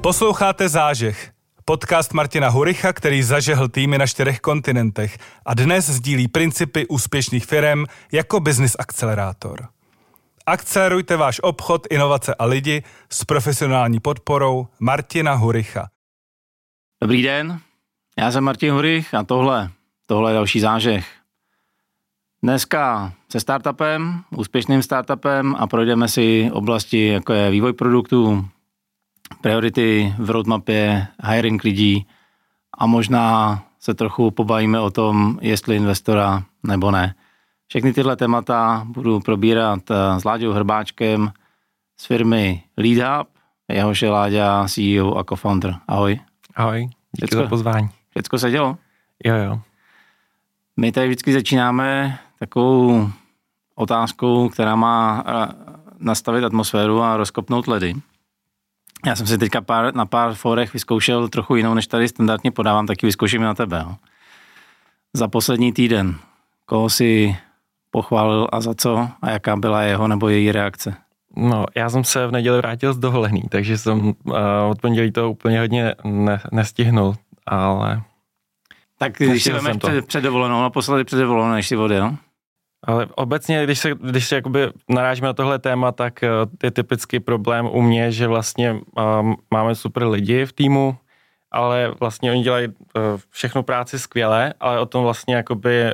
[0.00, 1.32] Posloucháte Zážeh,
[1.64, 7.84] podcast Martina Huricha, který zažehl týmy na čtyřech kontinentech a dnes sdílí principy úspěšných firm
[8.12, 9.68] jako business akcelerátor.
[10.46, 15.88] Akcelerujte váš obchod, inovace a lidi s profesionální podporou Martina Huricha.
[17.02, 17.60] Dobrý den,
[18.18, 19.70] já jsem Martin Hurich a tohle,
[20.06, 21.06] tohle je další zážeh.
[22.42, 28.48] Dneska se startupem, úspěšným startupem a projdeme si oblasti, jako je vývoj produktů,
[29.40, 32.06] priority v roadmapě, hiring lidí
[32.78, 37.14] a možná se trochu pobavíme o tom, jestli investora nebo ne.
[37.68, 41.32] Všechny tyhle témata budu probírat eh, s Láďou Hrbáčkem
[41.96, 43.28] z firmy LeadHub,
[43.68, 45.74] jehož je Láďa CEO a co-founder.
[45.88, 46.20] Ahoj.
[46.54, 46.80] Ahoj,
[47.12, 47.88] díky Všecko, za pozvání.
[48.10, 48.78] Všecko se dělo?
[49.24, 49.60] Jo, jo.
[50.76, 53.10] My tady vždycky začínáme takovou
[53.74, 55.54] otázkou, která má eh,
[55.98, 57.94] nastavit atmosféru a rozkopnout ledy.
[59.06, 62.86] Já jsem si teďka pár, na pár forech vyzkoušel trochu jinou, než tady standardně podávám,
[62.86, 63.84] taky vyzkouším na tebe.
[63.86, 63.94] Jo.
[65.14, 66.14] Za poslední týden,
[66.66, 67.36] koho si
[67.90, 70.94] pochválil a za co a jaká byla jeho nebo její reakce?
[71.36, 74.14] No, já jsem se v neděli vrátil z dovolený, takže jsem uh,
[74.70, 77.14] od pondělí to úplně hodně ne, nestihnul,
[77.46, 78.02] ale...
[78.98, 82.16] Tak když si vezmeš před, před dovolenou, naposledy před dovolenou, než si odjel?
[82.86, 87.20] Ale obecně, když se, když se jakoby narážíme na tohle téma, tak uh, je typický
[87.20, 90.96] problém u mě, že vlastně uh, máme super lidi v týmu,
[91.50, 92.74] ale vlastně oni dělají uh,
[93.30, 95.92] všechno práci skvěle, ale o tom vlastně jakoby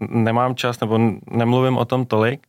[0.00, 0.98] nemám čas nebo
[1.30, 2.47] nemluvím o tom tolik.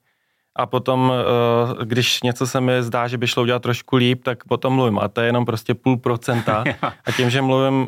[0.60, 4.44] A potom, uh, když něco se mi zdá, že by šlo udělat trošku líp, tak
[4.44, 5.00] potom mluvím.
[5.00, 6.64] A to je jenom prostě půl procenta.
[7.06, 7.88] A tím, že mluvím, uh,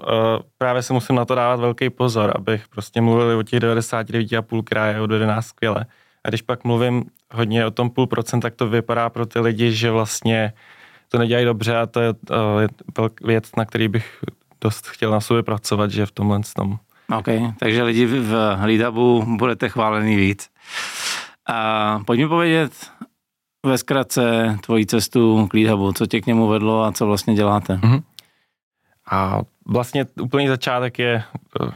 [0.57, 5.01] právě se musím na to dávat velký pozor, abych prostě mluvil o těch 99,5 kraje
[5.01, 5.85] od 11 skvěle.
[6.23, 9.71] A když pak mluvím hodně o tom půl procent, tak to vypadá pro ty lidi,
[9.71, 10.53] že vlastně
[11.09, 14.19] to nedělají dobře a to je uh, věc, na který bych
[14.61, 16.77] dost chtěl na sobě pracovat, že v tomhle tom.
[17.17, 17.27] OK,
[17.59, 20.49] takže lidi v Hlídabu budete chválený víc.
[21.47, 22.71] A pojď mi povědět
[23.65, 27.75] ve zkratce tvoji cestu k Leadhubu, co tě k němu vedlo a co vlastně děláte.
[27.75, 28.03] Mm-hmm.
[29.11, 31.23] A vlastně úplný začátek je
[31.59, 31.71] uh,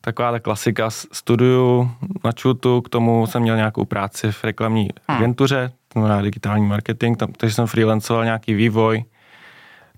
[0.00, 0.90] taková ta klasika.
[0.90, 1.90] Studuju
[2.24, 5.18] na ČUTu, k tomu jsem měl nějakou práci v reklamní hmm.
[5.18, 9.04] agentuře, to znamená digitální marketing, tam, takže jsem freelancoval nějaký vývoj.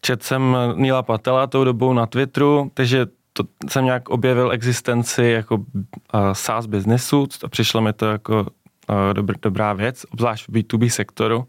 [0.01, 5.57] Četl jsem Nila Patela tou dobou na Twitteru, takže to jsem nějak objevil existenci jako
[5.57, 5.63] uh,
[6.33, 11.47] SaaS businessu a přišlo mi to jako uh, dobr, dobrá věc, obzvlášť v B2B sektoru.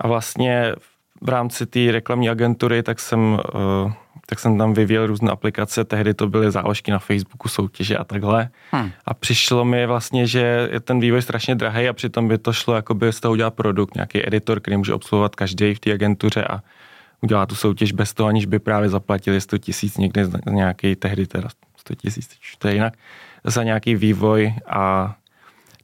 [0.00, 0.74] A vlastně
[1.22, 3.92] v rámci té reklamní agentury tak jsem, uh,
[4.26, 8.48] tak jsem tam vyvíjel různé aplikace, tehdy to byly záložky na Facebooku, soutěže a takhle.
[8.70, 8.90] Hmm.
[9.04, 12.74] A přišlo mi vlastně, že je ten vývoj strašně drahý a přitom by to šlo
[12.74, 16.44] jako by z toho udělat produkt, nějaký editor, který může obsluhovat každý v té agentuře
[16.44, 16.60] a
[17.20, 21.26] udělá tu soutěž bez toho, aniž by právě zaplatili 100 tisíc někde za nějaký, tehdy
[21.26, 22.94] teda 100 tisíc, to je jinak,
[23.44, 25.16] za nějaký vývoj a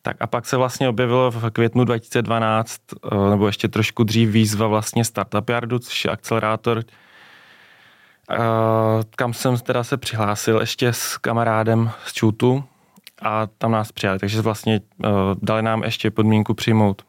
[0.03, 2.81] tak a pak se vlastně objevilo v květnu 2012,
[3.13, 6.83] eh, nebo ještě trošku dřív výzva vlastně Startup Yardu, což je akcelerátor,
[8.31, 8.37] eh,
[9.17, 12.65] kam jsem teda se přihlásil ještě s kamarádem z Čutu
[13.23, 14.19] a tam nás přijali.
[14.19, 15.09] Takže vlastně eh,
[15.43, 17.03] dali nám ještě podmínku přijmout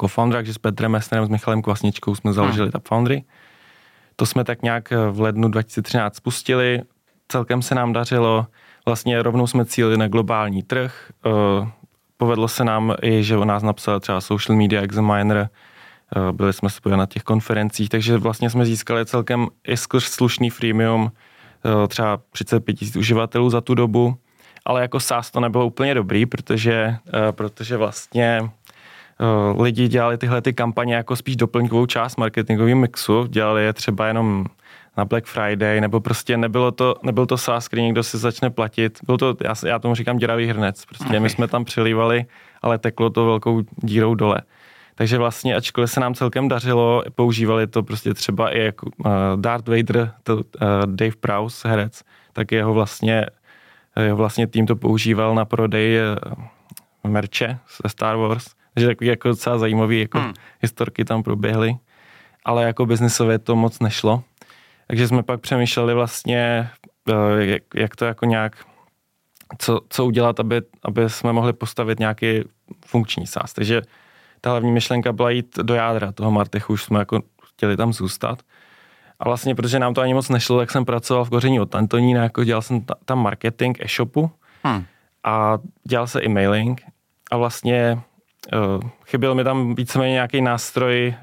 [0.00, 2.72] co-founder, takže s Petrem Messnerem, s Michalem Kvasničkou jsme založili hmm.
[2.72, 3.24] Tap Foundry.
[4.16, 6.82] To jsme tak nějak v lednu 2013 spustili,
[7.28, 8.46] celkem se nám dařilo,
[8.86, 11.30] vlastně rovnou jsme cílili na globální trh, eh,
[12.16, 15.48] povedlo se nám i, že o nás napsal třeba Social Media Examiner,
[16.16, 20.50] eh, byli jsme spojeni na těch konferencích, takže vlastně jsme získali celkem i skrz slušný
[20.50, 21.12] freemium,
[21.64, 24.16] eh, třeba 35 tisíc uživatelů za tu dobu,
[24.64, 26.96] ale jako SaaS to nebylo úplně dobrý, protože,
[27.30, 28.50] protože vlastně
[29.58, 34.46] lidi dělali tyhle ty kampaně jako spíš doplňkovou část marketingového mixu, dělali je třeba jenom
[34.96, 38.98] na Black Friday, nebo prostě nebylo to, nebyl to SaaS, kdy někdo si začne platit.
[39.06, 40.84] Byl to, já, já tomu říkám děravý hrnec.
[40.84, 41.20] Prostě okay.
[41.20, 42.26] my jsme tam přilívali,
[42.62, 44.40] ale teklo to velkou dírou dole.
[44.94, 49.68] Takže vlastně, ačkoliv se nám celkem dařilo, používali to prostě třeba i jako uh, Darth
[49.68, 50.42] Vader, to, uh,
[50.86, 52.02] Dave Prowse, herec,
[52.32, 53.26] tak jeho vlastně,
[54.02, 55.98] jeho vlastně tým to používal na prodej
[57.04, 58.46] uh, merče ze Star Wars
[58.76, 60.32] takže takový jako docela zajímavý jako hmm.
[60.62, 61.76] historky tam proběhly,
[62.44, 64.22] ale jako biznisově to moc nešlo.
[64.86, 66.70] Takže jsme pak přemýšleli vlastně,
[67.08, 68.64] eh, jak, jak to jako nějak,
[69.58, 72.44] co, co udělat, aby, aby jsme mohli postavit nějaký
[72.86, 73.52] funkční SaaS.
[73.52, 73.82] Takže
[74.40, 78.42] ta hlavní myšlenka byla jít do jádra toho Martechu, už jsme jako chtěli tam zůstat.
[79.20, 82.22] A vlastně, protože nám to ani moc nešlo, tak jsem pracoval v koření od Antonína,
[82.22, 84.30] jako dělal jsem tam marketing e-shopu
[84.62, 84.84] hmm.
[85.24, 86.82] a dělal se e-mailing
[87.30, 88.02] a vlastně
[89.04, 91.14] chyběl mi tam víceméně nějaký nástroj,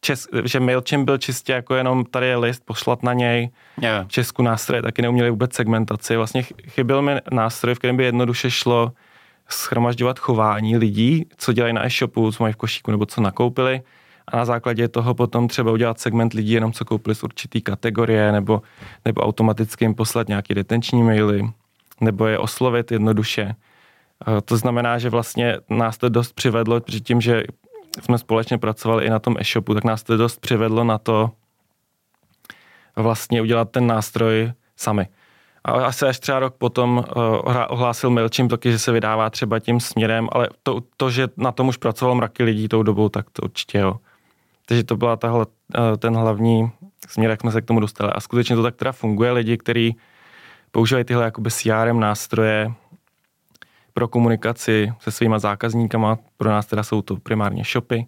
[0.00, 3.50] čes, že MailChimp byl čistě jako jenom tady je list, poslat na něj.
[3.80, 4.06] Yeah.
[4.06, 6.16] V Česku nástroje taky neuměli vůbec segmentaci.
[6.16, 8.92] Vlastně chyběl mi nástroj, v kterém by jednoduše šlo
[9.48, 13.82] schromažďovat chování lidí, co dělají na e-shopu, co mají v košíku nebo co nakoupili
[14.28, 18.32] a na základě toho potom třeba udělat segment lidí, jenom co koupili z určitý kategorie
[18.32, 18.62] nebo,
[19.04, 21.50] nebo automaticky jim poslat nějaký retenční maily
[22.00, 23.54] nebo je oslovit jednoduše.
[24.44, 27.42] To znamená, že vlastně nás to dost přivedlo, protože tím, že
[28.00, 31.30] jsme společně pracovali i na tom e-shopu, tak nás to dost přivedlo na to
[32.96, 35.08] vlastně udělat ten nástroj sami.
[35.64, 37.24] A asi až třeba rok potom uh,
[37.68, 41.68] ohlásil MailChimp taky, že se vydává třeba tím směrem, ale to, to, že na tom
[41.68, 43.96] už pracoval mraky lidí tou dobou, tak to určitě jo.
[44.66, 46.70] Takže to byla tahle, uh, ten hlavní
[47.08, 48.12] směr, jak jsme se k tomu dostali.
[48.12, 49.32] A skutečně to tak teda funguje.
[49.32, 49.96] Lidi, kteří
[50.70, 52.72] používají tyhle jakoby CRM nástroje
[53.94, 58.06] pro komunikaci se svýma zákazníkama, pro nás teda jsou to primárně shopy,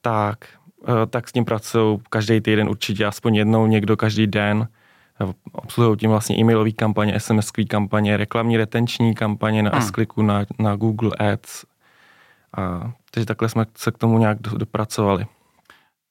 [0.00, 0.48] tak,
[0.88, 4.68] uh, tak s tím pracují každý týden určitě aspoň jednou, někdo každý den
[5.52, 9.82] obsluhují tím vlastně e-mailové kampaně, sms kampaně, reklamní retenční kampaně na hmm.
[9.82, 11.64] s na, na Google Ads.
[12.56, 15.26] A, takže takhle jsme se k tomu nějak dopracovali.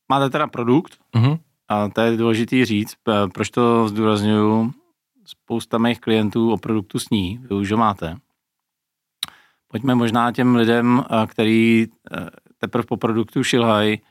[0.09, 1.39] Máte teda produkt uh-huh.
[1.67, 2.95] a to je důležitý říct,
[3.33, 4.71] proč to zdůraznuju.
[5.25, 8.17] Spousta mých klientů o produktu sní, vy už ho máte.
[9.75, 11.87] Pojďme možná těm lidem, který
[12.57, 14.01] teprve po produktu šilhají,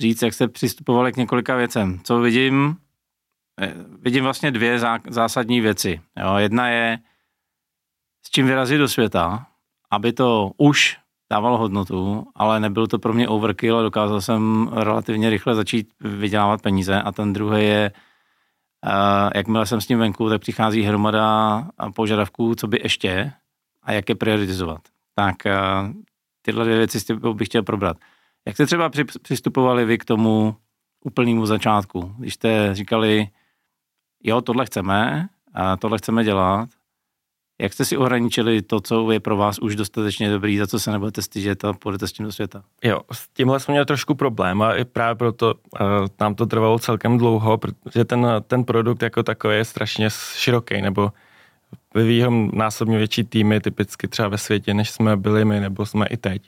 [0.00, 2.00] říct, jak jste přistupovali k několika věcem.
[2.04, 2.76] Co vidím,
[3.60, 6.00] Eh, vidím vlastně dvě zásadní věci.
[6.20, 6.98] Jo, jedna je,
[8.26, 9.46] s čím vyrazit do světa,
[9.90, 10.98] aby to už
[11.32, 16.62] dávalo hodnotu, ale nebyl to pro mě overkill a dokázal jsem relativně rychle začít vydělávat
[16.62, 17.02] peníze.
[17.02, 17.92] A ten druhý je,
[19.34, 23.32] jakmile jsem s ním venku, tak přichází hromada požadavků, co by ještě
[23.82, 24.80] a jak je prioritizovat.
[25.14, 25.92] Tak uh,
[26.42, 27.96] tyhle dvě věci bych chtěl probrat.
[28.46, 28.90] Jak jste třeba
[29.22, 30.56] přistupovali vy k tomu
[31.04, 33.28] úplnému začátku, když jste říkali,
[34.22, 36.68] jo, tohle chceme, a tohle chceme dělat,
[37.60, 40.90] jak jste si ohraničili to, co je pro vás už dostatečně dobrý, za co se
[40.90, 42.62] nebudete stydět a půjdete s tím do světa?
[42.84, 45.80] Jo, s tímhle jsme měli trošku problém a i právě proto uh,
[46.20, 51.12] nám to trvalo celkem dlouho, protože ten, ten produkt jako takový je strašně široký, nebo
[51.94, 56.06] vyvíjí ho násobně větší týmy, typicky třeba ve světě, než jsme byli my, nebo jsme
[56.06, 56.42] i teď.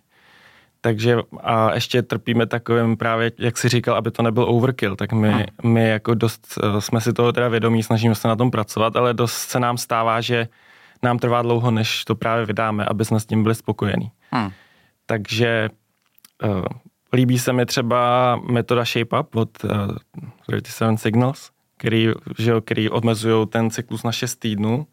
[0.80, 5.46] Takže a ještě trpíme takovým právě, jak si říkal, aby to nebyl overkill, tak my,
[5.62, 9.14] my jako dost eh, jsme si toho teda vědomí, snažíme se na tom pracovat, ale
[9.14, 10.48] dost se nám stává, že
[11.02, 14.10] nám trvá dlouho, než to právě vydáme, aby jsme s tím byli spokojení.
[14.30, 14.50] Hmm.
[15.06, 15.70] Takže
[16.44, 16.64] uh,
[17.12, 19.70] líbí se mi třeba metoda ShapeUp od uh,
[20.52, 22.08] eh, 37 Signals, který,
[22.38, 24.86] že, který odmezují ten cyklus na 6 týdnů,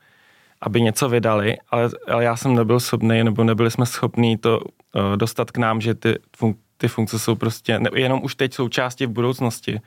[0.62, 5.18] aby něco vydali, ale, ale já jsem nebyl schopný, nebo nebyli jsme schopní to uh,
[5.18, 9.06] dostat k nám, že ty, fun- ty funkce jsou prostě, ne, jenom už teď součástí
[9.06, 9.82] v budoucnosti.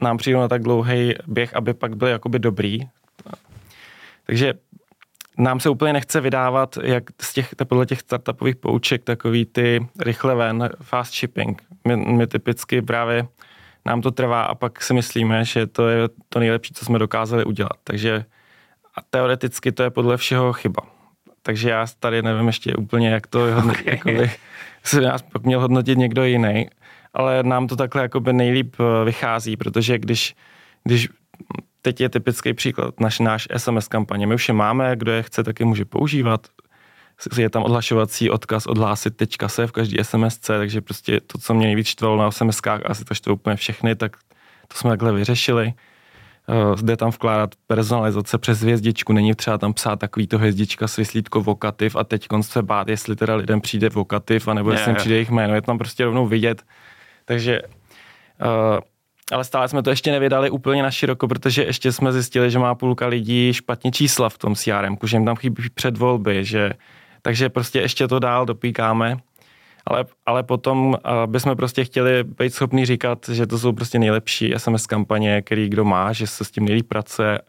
[0.00, 2.80] Nám přijdou na tak dlouhý běh, aby pak byly jakoby dobrý.
[4.26, 4.54] Takže
[5.38, 10.34] nám se úplně nechce vydávat, jak z těch, podle těch startupových pouček, takový ty rychle
[10.34, 11.62] ven, fast shipping.
[11.88, 13.26] My, my typicky právě
[13.84, 17.44] nám to trvá a pak si myslíme, že to je to nejlepší, co jsme dokázali
[17.44, 17.76] udělat.
[17.84, 18.24] Takže
[18.94, 20.82] a teoreticky to je podle všeho chyba.
[21.42, 23.94] Takže já tady nevím ještě úplně, jak to hodnotit, okay.
[23.94, 24.30] jakoby,
[24.84, 26.68] se nás pak měl hodnotit někdo jiný,
[27.14, 30.36] ale nám to takhle jakoby nejlíp eh, vychází, protože když,
[30.84, 31.08] když
[31.82, 35.44] teď je typický příklad, naš, náš SMS kampaně, my už je máme, kdo je chce,
[35.44, 36.46] taky může používat,
[37.38, 41.66] je tam odhlašovací odkaz odhlásit teďka se v každý SMSC, takže prostě to, co mě
[41.66, 44.16] nejvíc štvalo na SMSkách, asi to štve úplně všechny, tak
[44.68, 45.74] to jsme takhle vyřešili.
[46.48, 51.40] Uh, jde tam vkládat personalizace přes hvězdičku, není třeba tam psát takový to hvězdička svislítko
[51.40, 55.30] vokativ a teď se bát, jestli teda lidem přijde vokativ, anebo jestli jim přijde jejich
[55.30, 56.62] jméno, je tam prostě rovnou vidět.
[57.24, 58.80] Takže uh,
[59.32, 62.74] ale stále jsme to ještě nevydali úplně na široko, protože ještě jsme zjistili, že má
[62.74, 66.72] půlka lidí špatně čísla v tom CRM, že jim tam chybí předvolby, že,
[67.22, 69.16] takže prostě ještě to dál dopíkáme
[69.86, 70.96] ale, ale potom
[71.26, 75.84] bychom prostě chtěli být schopni říkat, že to jsou prostě nejlepší SMS kampaně, který kdo
[75.84, 77.40] má, že se s tím nejlíp pracuje.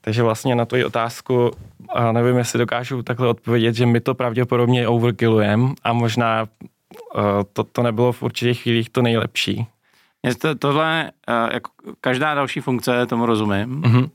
[0.00, 1.50] Takže vlastně na tvoji otázku,
[2.12, 6.46] nevím, jestli dokážu takhle odpovědět, že my to pravděpodobně overkillujeme a možná
[7.52, 9.66] to, to nebylo v určitých chvílích to nejlepší.
[10.40, 11.10] To, tohle,
[11.52, 13.82] jako každá další funkce, tomu rozumím.
[13.82, 14.10] Mm-hmm.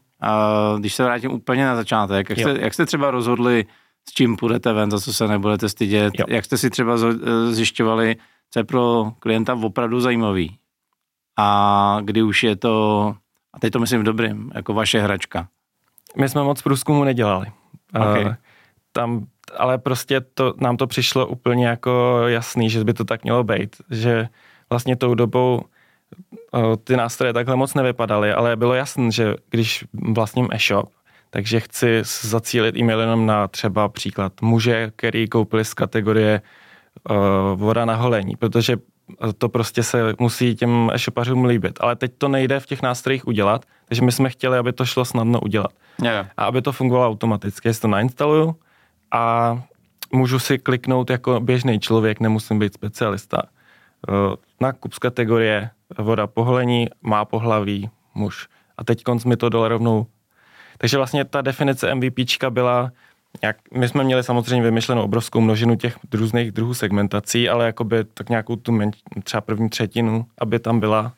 [0.79, 3.65] Když se vrátím úplně na začátek, jak jste, jak jste třeba rozhodli,
[4.09, 6.13] s čím půjdete ven, za co se nebudete stydět.
[6.19, 6.25] Jo.
[6.29, 8.15] Jak jste si třeba eh, zjišťovali,
[8.51, 10.57] co je pro klienta opravdu zajímavý
[11.37, 13.15] a kdy už je to,
[13.53, 15.47] a teď to myslím v dobrým, jako vaše hračka.
[16.17, 17.47] My jsme moc průzkumu nedělali.
[17.95, 18.25] Okay.
[18.25, 18.33] Uh,
[18.91, 19.25] tam
[19.57, 23.75] ale prostě to, nám to přišlo úplně jako jasný, že by to tak mělo být,
[23.89, 24.27] že
[24.69, 25.61] vlastně tou dobou
[26.83, 30.89] ty nástroje takhle moc nevypadaly, ale bylo jasné, že když vlastním e-shop,
[31.29, 36.41] takže chci zacílit e-mail jenom na třeba příklad muže, který koupili z kategorie
[37.09, 37.15] uh,
[37.59, 38.77] voda na holení, protože
[39.37, 41.79] to prostě se musí těm e-shopařům líbit.
[41.81, 45.05] Ale teď to nejde v těch nástrojích udělat, takže my jsme chtěli, aby to šlo
[45.05, 45.71] snadno udělat.
[46.03, 46.27] Yeah.
[46.37, 47.67] A aby to fungovalo automaticky.
[47.67, 48.55] Já si to nainstaluju
[49.11, 49.55] a
[50.11, 53.43] můžu si kliknout jako běžný člověk, nemusím být specialista.
[54.09, 58.47] Uh, na z kategorie voda poholení, má pohlaví, muž.
[58.77, 60.05] A teď konc mi to dole rovnou.
[60.81, 62.91] Takže vlastně ta definice MVPčka byla,
[63.43, 68.29] jak, my jsme měli samozřejmě vymyšlenou obrovskou množinu těch různých druhů segmentací, ale jakoby tak
[68.29, 71.13] nějakou tu menš, třeba první třetinu, aby tam byla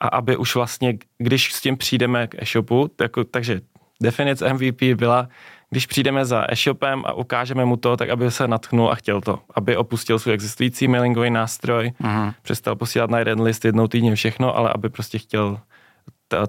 [0.00, 3.60] a aby už vlastně, když s tím přijdeme k e-shopu, jako, takže
[4.02, 5.28] definice MVP byla,
[5.70, 9.38] když přijdeme za e-shopem a ukážeme mu to, tak aby se natchnul a chtěl to.
[9.54, 12.34] Aby opustil svůj existující mailingový nástroj, uh-huh.
[12.42, 15.60] přestal posílat na jeden list jednou týdně všechno, ale aby prostě chtěl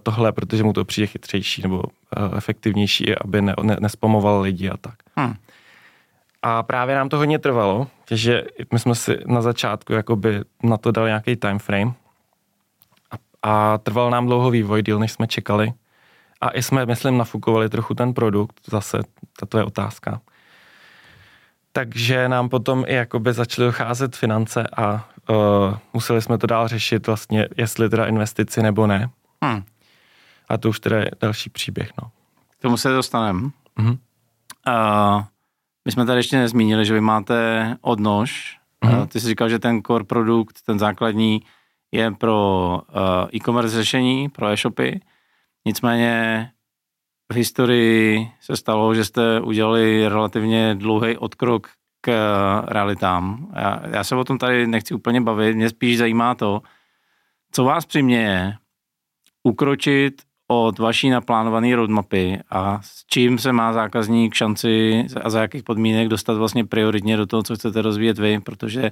[0.03, 4.77] tohle, protože mu to přijde chytřejší nebo uh, efektivnější, aby ne, ne, nespomoval lidi a
[4.77, 4.95] tak.
[5.15, 5.33] Hmm.
[6.41, 8.43] A právě nám to hodně trvalo, že
[8.73, 11.93] my jsme si na začátku jakoby na to dali nějaký time frame
[13.11, 13.15] a,
[13.49, 15.73] a trval nám dlouho vývoj, díl než jsme čekali.
[16.41, 18.97] A i jsme, myslím, nafukovali trochu ten produkt, zase
[19.39, 20.21] tato je otázka.
[21.71, 25.35] Takže nám potom i jakoby začaly docházet finance a uh,
[25.93, 29.09] museli jsme to dál řešit vlastně, jestli teda investici nebo ne.
[29.43, 29.63] Hmm.
[30.49, 32.11] A to už teda je další příběh, no.
[32.59, 33.49] K tomu se dostaneme.
[33.79, 33.97] Mm-hmm.
[34.67, 35.23] Uh,
[35.85, 38.57] my jsme tady ještě nezmínili, že vy máte odnož.
[38.85, 38.99] Mm-hmm.
[38.99, 41.41] Uh, ty jsi říkal, že ten core produkt, ten základní,
[41.91, 45.01] je pro uh, e-commerce řešení, pro e-shopy.
[45.65, 46.51] Nicméně
[47.31, 51.69] v historii se stalo, že jste udělali relativně dlouhý odkrok
[52.01, 52.11] k
[52.67, 53.51] realitám.
[53.55, 56.61] Já, já se o tom tady nechci úplně bavit, mě spíš zajímá to,
[57.51, 58.53] co vás přiměje
[59.47, 65.63] ukročit od vaší naplánované roadmapy a s čím se má zákazník šanci a za jakých
[65.63, 68.91] podmínek dostat vlastně prioritně do toho, co chcete rozvíjet vy, protože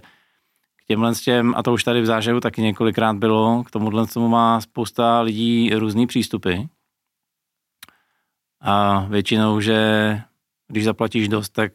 [0.76, 4.08] k těmhle s těm, a to už tady v zážehu taky několikrát bylo, k tomuhle
[4.08, 6.56] tomu má spousta lidí různý přístupy.
[8.62, 10.22] A většinou, že
[10.68, 11.72] když zaplatíš dost, tak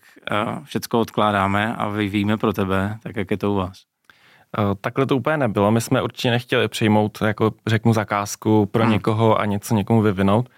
[0.64, 3.89] všecko odkládáme a vyvíjíme pro tebe, tak jak je to u vás?
[4.58, 5.70] Eh, takhle to úplně nebylo.
[5.70, 8.92] My jsme určitě nechtěli přijmout, jako řeknu, zakázku pro hmm.
[8.92, 10.48] někoho a něco někomu vyvinout.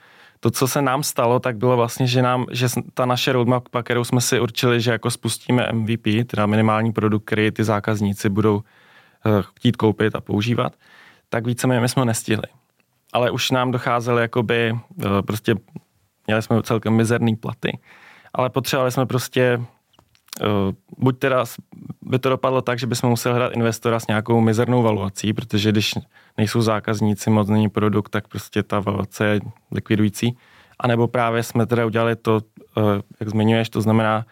[0.41, 4.05] To, co se nám stalo, tak bylo vlastně, že, nám, že ta naše roadmap, kterou
[4.05, 8.63] jsme si určili, že jako spustíme MVP, teda minimální produkt, který ty zákazníci budou uh,
[9.41, 10.73] chtít koupit a používat,
[11.29, 12.47] tak víceméně my jsme ho nestihli.
[13.13, 15.55] Ale už nám docházely jakoby, uh, prostě
[16.27, 17.79] měli jsme celkem mizerný platy,
[18.35, 19.61] ale potřebovali jsme prostě
[20.99, 21.45] buď teda
[22.13, 25.95] by to dopadlo tak, že bychom museli hledat investora s nějakou mizernou valuací, protože když
[26.37, 29.41] nejsou zákazníci, moc není produkt, tak prostě ta valuace je
[29.71, 30.37] likvidující.
[30.81, 32.41] A nebo právě jsme teda udělali to,
[32.77, 32.85] uh,
[33.21, 34.27] jak zmiňuješ, to znamená,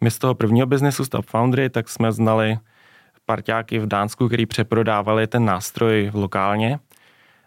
[0.00, 2.58] my z toho prvního biznesu Stop Foundry, tak jsme znali
[3.26, 6.78] parťáky v Dánsku, který přeprodávali ten nástroj lokálně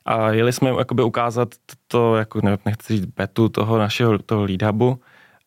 [0.05, 1.49] a jeli jsme jakoby ukázat
[1.87, 4.99] to, jako nechci říct betu toho našeho toho lead hubu,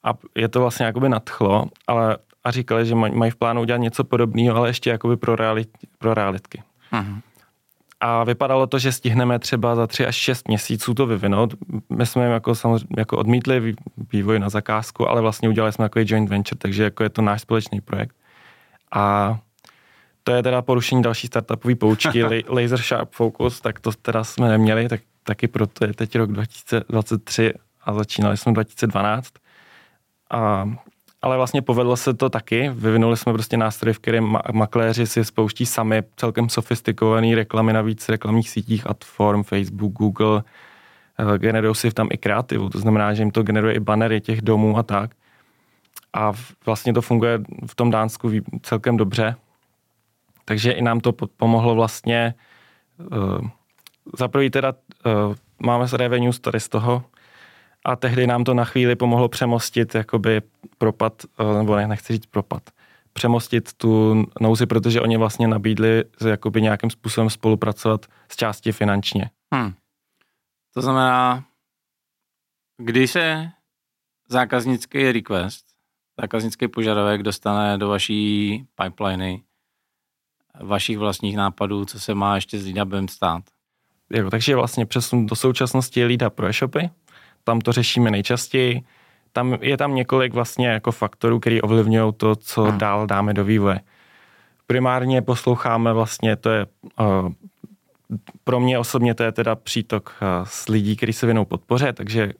[0.05, 4.05] a je to vlastně jakoby nadchlo, ale a říkali, že mají v plánu udělat něco
[4.05, 5.69] podobného, ale ještě jakoby pro, realit,
[5.99, 6.63] pro realitky.
[6.93, 7.21] Uh-huh.
[8.01, 11.55] A vypadalo to, že stihneme třeba za tři až šest měsíců to vyvinout.
[11.89, 13.75] My jsme jim jako, samozřejmě, jako odmítli
[14.13, 17.43] vývoj na zakázku, ale vlastně udělali jsme takový joint venture, takže jako je to náš
[17.43, 18.17] společný projekt.
[18.93, 19.39] A
[20.23, 24.89] to je teda porušení další startupové poučky, Laser Sharp Focus, tak to teda jsme neměli,
[24.89, 27.53] tak taky proto je teď rok 2023
[27.85, 29.33] a začínali jsme 2012.
[30.31, 30.71] A
[31.23, 32.71] ale vlastně povedlo se to taky.
[32.75, 38.09] Vyvinuli jsme prostě nástroj, v kterém makléři si spouští sami celkem sofistikované reklamy na víc
[38.09, 40.43] reklamních sítích, Adform, Facebook, Google.
[41.19, 44.43] Eh, generují si tam i kreativu, to znamená, že jim to generuje i banery těch
[44.43, 45.11] domů a tak.
[46.13, 46.33] A
[46.67, 48.31] vlastně to funguje v tom Dánsku
[48.63, 49.37] celkem dobře.
[50.45, 52.35] Takže i nám to pomohlo vlastně
[52.99, 53.49] uh,
[54.19, 57.05] za prvý teda uh, máme revenue tady z toho,
[57.85, 60.43] a tehdy nám to na chvíli pomohlo přemostit jakoby
[60.79, 62.63] propad, eh, nebo ne, nechci říct propad,
[63.13, 69.31] přemostit tu nouzi, protože oni vlastně nabídli jakoby nějakým způsobem spolupracovat s části finančně.
[69.55, 69.75] Hmm.
[70.75, 71.45] To znamená,
[72.79, 73.51] když se
[74.29, 75.67] zákaznický request,
[76.21, 79.43] zákaznický požadavek dostane do vaší pipeliny,
[80.61, 83.43] vašich vlastních nápadů, co se má ještě s leadupem stát?
[84.11, 86.91] Jo, takže vlastně přesun do současnosti je lead pro e-shopy,
[87.51, 88.83] tam to řešíme nejčastěji.
[89.33, 92.79] tam je tam několik vlastně jako faktorů, který ovlivňují to, co hmm.
[92.79, 93.81] dál dáme do vývoje.
[94.67, 96.67] Primárně posloucháme vlastně, to je
[97.01, 97.33] uh,
[98.45, 102.33] pro mě osobně to je teda přítok uh, z lidí, kteří se věnou podpoře, takže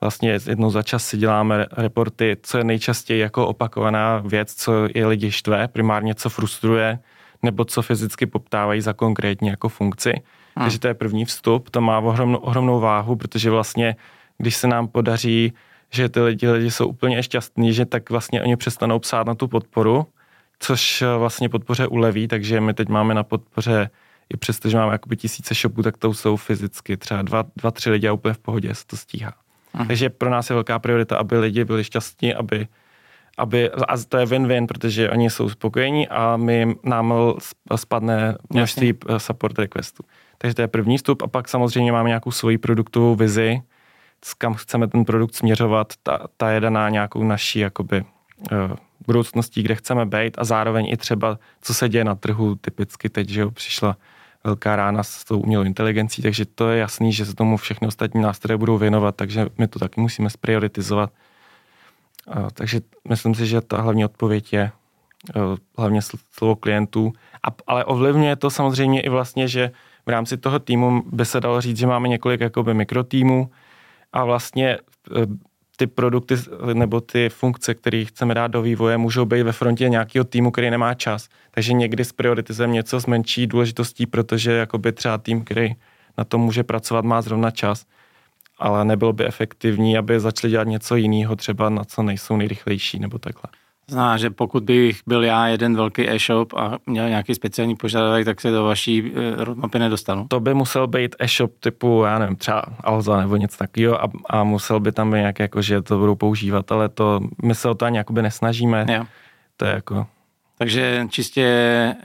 [0.00, 5.06] vlastně jednou za čas si děláme reporty, co je nejčastěji jako opakovaná věc, co je
[5.06, 6.98] lidi štve, primárně co frustruje,
[7.42, 10.12] nebo co fyzicky poptávají za konkrétní jako funkci.
[10.12, 10.64] Hmm.
[10.64, 13.96] Takže to je první vstup, to má ohromnou, ohromnou váhu, protože vlastně,
[14.38, 15.52] když se nám podaří,
[15.90, 19.48] že ty lidi, lidi jsou úplně šťastní, že tak vlastně oni přestanou psát na tu
[19.48, 20.06] podporu,
[20.58, 23.90] což vlastně podpoře uleví, takže my teď máme na podpoře
[24.34, 27.90] i přesto, že máme jakoby tisíce shopů, tak to jsou fyzicky třeba dva, dva tři
[27.90, 29.32] lidi a úplně v pohodě se to stíhá.
[29.74, 29.84] Aha.
[29.84, 32.68] Takže pro nás je velká priorita, aby lidi byli šťastní, aby,
[33.38, 37.14] aby a to je win-win, protože oni jsou spokojení a my nám
[37.76, 39.20] spadne množství Jasně.
[39.20, 40.02] support requestů.
[40.38, 43.62] Takže to je první vstup a pak samozřejmě máme nějakou svoji produktovou vizi,
[44.38, 48.04] kam chceme ten produkt směřovat, ta, ta je daná nějakou naší jakoby,
[48.52, 53.08] uh, budoucností, kde chceme být a zároveň i třeba, co se děje na trhu typicky
[53.08, 53.96] teď, že jo, přišla
[54.44, 58.20] velká rána s tou umělou inteligencí, takže to je jasný, že se tomu všechny ostatní
[58.20, 61.10] nástroje budou věnovat, takže my to taky musíme sprioritizovat.
[62.36, 64.70] Uh, takže myslím si, že ta hlavní odpověď je
[65.36, 66.00] uh, hlavně
[66.32, 69.70] slovo klientů, a, ale ovlivňuje to samozřejmě i vlastně, že
[70.06, 73.50] v rámci toho týmu by se dalo říct, že máme několik jakoby mikrotýmů
[74.12, 74.78] a vlastně e,
[75.76, 76.34] ty produkty
[76.72, 80.70] nebo ty funkce, které chceme dát do vývoje, můžou být ve frontě nějakého týmu, který
[80.70, 81.28] nemá čas.
[81.50, 85.74] Takže někdy s prioritizem něco s menší důležitostí, protože jakoby třeba tým, který
[86.18, 87.86] na tom může pracovat, má zrovna čas,
[88.58, 93.18] ale nebylo by efektivní, aby začali dělat něco jiného, třeba na co nejsou nejrychlejší nebo
[93.18, 93.50] takhle.
[93.90, 98.40] Zná, že pokud bych byl já jeden velký e-shop a měl nějaký speciální požadavek, tak
[98.40, 100.26] se do vaší eh, roadmapy nedostanu.
[100.28, 104.44] To by musel být e-shop typu, já nevím, třeba Alza nebo něco takového a, a
[104.44, 107.74] musel by tam být nějaké, jako, že to budou používat, ale to my se o
[107.74, 108.86] to ani jakoby nesnažíme.
[108.88, 109.04] Jo.
[109.56, 110.06] To je jako...
[110.58, 111.44] Takže čistě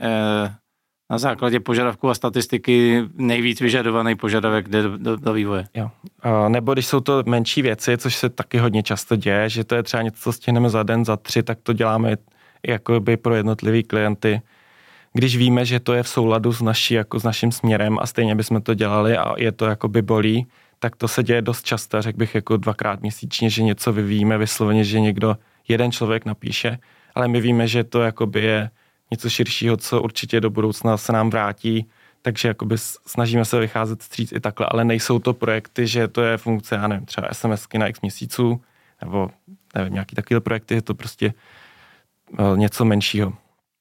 [0.00, 0.54] eh,
[1.10, 5.64] na základě požadavků a statistiky nejvíc vyžadovaný požadavek jde do, do, do vývoje.
[5.74, 5.90] Jo.
[6.22, 9.74] A nebo když jsou to menší věci, což se taky hodně často děje, že to
[9.74, 12.16] je třeba něco, co stihneme za den, za tři, tak to děláme
[12.66, 14.42] jakoby pro jednotlivý klienty.
[15.12, 18.34] Když víme, že to je v souladu s, naší, jako s naším směrem a stejně
[18.34, 20.46] bychom to dělali a je to jakoby bolí,
[20.78, 24.84] tak to se děje dost často, řekl bych jako dvakrát měsíčně, že něco vyvíjíme vysloveně,
[24.84, 25.36] že někdo,
[25.68, 26.78] jeden člověk napíše,
[27.14, 28.70] ale my víme, že to jakoby je
[29.10, 31.90] něco širšího, co určitě do budoucna se nám vrátí,
[32.22, 36.36] takže jakoby snažíme se vycházet stříc i takhle, ale nejsou to projekty, že to je
[36.36, 38.62] funkce, já nevím, třeba SMSky na x měsíců,
[39.00, 39.30] nebo
[39.74, 41.34] nevím, nějaký takový projekty, je to prostě
[42.38, 43.32] uh, něco menšího.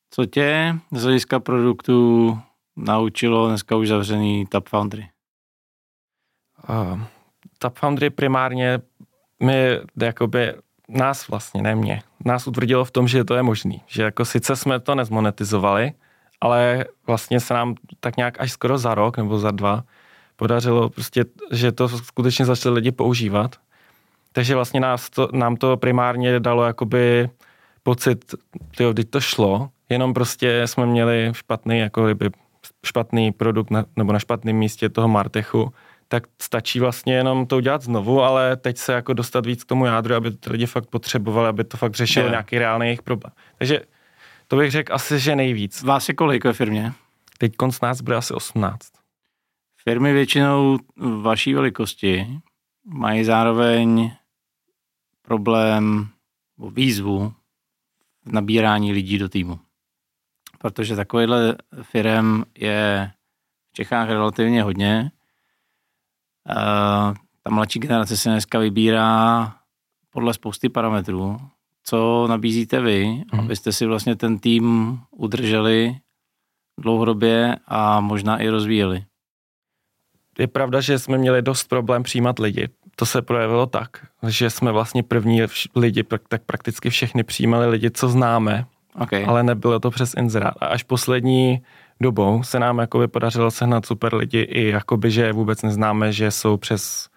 [0.09, 2.39] Co tě z hlediska produktu
[2.75, 5.09] naučilo dneska už zavřený Tap Foundry?
[6.69, 7.01] Uh,
[7.57, 8.79] Tap Foundry primárně
[9.43, 10.53] mi jakoby
[10.89, 13.81] nás vlastně, ne mě, nás utvrdilo v tom, že to je možný.
[13.87, 15.91] Že jako sice jsme to nezmonetizovali,
[16.41, 19.83] ale vlastně se nám tak nějak až skoro za rok nebo za dva
[20.35, 23.55] podařilo prostě, že to skutečně začali lidi používat.
[24.31, 27.29] Takže vlastně nás to, nám to primárně dalo jakoby
[27.83, 28.35] pocit,
[28.77, 32.29] tyjo, teď to šlo, jenom prostě jsme měli špatný, jako kdyby
[32.85, 35.73] špatný produkt na, nebo na špatném místě toho Martechu
[36.07, 39.85] tak stačí vlastně jenom to udělat znovu, ale teď se jako dostat víc k tomu
[39.85, 43.33] jádru, aby to lidi fakt potřebovali, aby to fakt řešilo nějaký reálný jejich problém.
[43.57, 43.81] Takže
[44.47, 45.83] to bych řekl asi, že nejvíc.
[45.83, 46.93] Vás je kolik ve firmě?
[47.37, 48.91] Teď konc nás bude asi 18.
[49.83, 50.79] Firmy většinou
[51.21, 52.39] vaší velikosti
[52.85, 54.11] mají zároveň
[55.21, 56.09] problém
[56.71, 57.33] výzvu
[58.25, 59.59] v nabírání lidí do týmu.
[60.59, 63.11] Protože takovýhle firm je
[63.69, 65.11] v Čechách relativně hodně
[67.43, 69.53] ta mladší generace se dneska vybírá
[70.09, 71.37] podle spousty parametrů.
[71.83, 73.39] Co nabízíte vy, hmm.
[73.39, 75.95] abyste si vlastně ten tým udrželi
[76.79, 79.05] dlouhodobě a možná i rozvíjeli?
[80.39, 82.69] Je pravda, že jsme měli dost problém přijímat lidi.
[82.95, 83.89] To se projevilo tak,
[84.27, 85.41] že jsme vlastně první
[85.75, 88.65] lidi, tak prakticky všechny přijímali lidi, co známe,
[88.99, 89.25] okay.
[89.27, 90.53] ale nebylo to přes inzerát.
[90.61, 91.61] A až poslední
[92.03, 96.57] dobou se nám jakoby podařilo sehnat super lidi i jakoby, že vůbec neznáme, že jsou
[96.57, 97.09] přes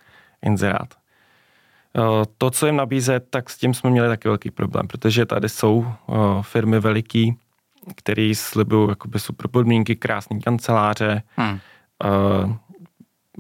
[0.42, 0.94] inzerát.
[2.38, 5.87] To, co jim nabízet, tak s tím jsme měli taky velký problém, protože tady jsou
[6.42, 7.37] firmy veliký,
[7.96, 11.59] které slibují jakoby super podmínky, krásné kanceláře, hmm.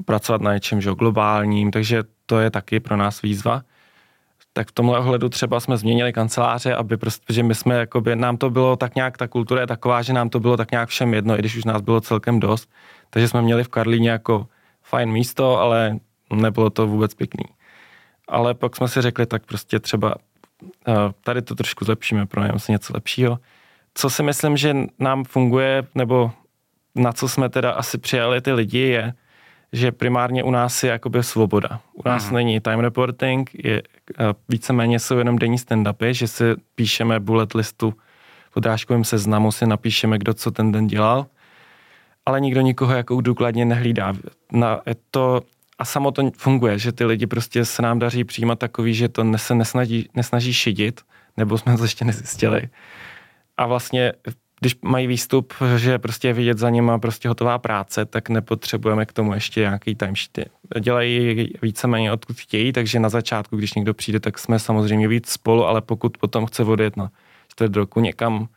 [0.04, 3.62] pracovat na něčem že globálním, takže to je taky pro nás výzva
[4.56, 8.36] tak v tomhle ohledu třeba jsme změnili kanceláře, aby prostě, že my jsme, jakoby, nám
[8.36, 11.14] to bylo tak nějak, ta kultura je taková, že nám to bylo tak nějak všem
[11.14, 12.70] jedno, i když už nás bylo celkem dost,
[13.10, 14.46] takže jsme měli v Karlíně jako
[14.82, 15.98] fajn místo, ale
[16.32, 17.44] nebylo to vůbec pěkný.
[18.28, 20.14] ale pak jsme si řekli, tak prostě třeba
[20.88, 23.38] uh, tady to trošku zlepšíme, pro si něco lepšího.
[23.94, 26.32] Co si myslím, že nám funguje, nebo
[26.94, 29.12] na co jsme teda asi přijali ty lidi, je,
[29.72, 31.80] že primárně u nás je jakoby svoboda.
[31.94, 32.34] U nás mm.
[32.34, 33.82] není time reporting, je,
[34.48, 37.94] víceméně jsou jenom denní stand-upy, že si píšeme bullet listu
[38.50, 41.26] v odrážkovém seznamu, si napíšeme, kdo co ten den dělal,
[42.26, 44.14] ale nikdo nikoho jako důkladně nehlídá.
[44.52, 45.42] Na, to,
[45.78, 49.24] a samo to funguje, že ty lidi prostě se nám daří přijímat takový, že to
[49.36, 51.00] se nesnaží, nesnaží šidit,
[51.36, 52.68] nebo jsme to ještě nezjistili.
[53.56, 54.12] A vlastně
[54.60, 59.12] když mají výstup, že prostě je vidět za nima prostě hotová práce, tak nepotřebujeme k
[59.12, 60.50] tomu ještě nějaký timesheety.
[60.80, 65.66] Dělají víceméně odkud chtějí, takže na začátku, když někdo přijde, tak jsme samozřejmě víc spolu,
[65.66, 67.10] ale pokud potom chce odjet na
[67.48, 68.48] čtvrt roku někam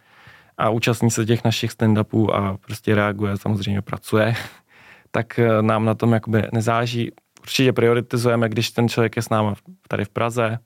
[0.57, 4.35] a účastní se těch našich stand-upů a prostě reaguje, samozřejmě pracuje,
[5.11, 7.11] tak eh, nám na tom jakoby nezáleží.
[7.41, 9.55] Určitě prioritizujeme, když ten člověk je s námi
[9.87, 10.59] tady v Praze,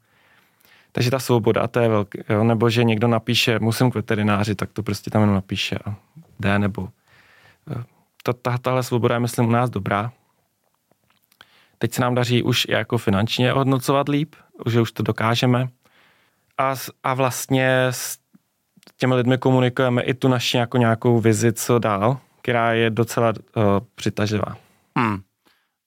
[0.96, 2.44] takže ta svoboda, to je velký, jo?
[2.44, 5.96] nebo že někdo napíše, musím k veterináři, tak to prostě tam jenom napíše a
[6.40, 6.90] jde, nebo
[7.72, 7.84] eh,
[8.24, 10.12] to, ta, tahle svoboda je, myslím, u nás dobrá.
[11.78, 14.36] Teď se nám daří už jako finančně hodnocovat líp,
[14.70, 15.68] že už to dokážeme.
[16.58, 18.18] A, a vlastně s
[18.98, 23.64] těmi lidmi komunikujeme i tu naši jako nějakou vizi, co dál, která je docela uh,
[23.96, 24.58] přitažlivá.
[24.98, 25.22] Hmm.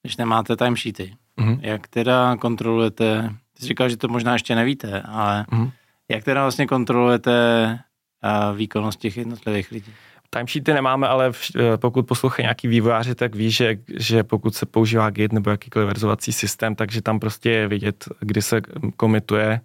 [0.02, 1.58] Když nemáte timesheety, mm-hmm.
[1.62, 5.70] jak teda kontrolujete ty jsi říkal, že to možná ještě nevíte, ale mm.
[6.08, 7.78] jak teda vlastně kontrolujete
[8.24, 9.92] uh, výkonnost těch jednotlivých lidí?
[10.30, 14.66] Timesheety nemáme, ale v, eh, pokud poslouchají nějaký vývojáři, tak ví, že, že pokud se
[14.66, 18.60] používá Git nebo jakýkoliv verzovací systém, takže tam prostě je vidět, kdy se
[18.96, 19.60] komituje.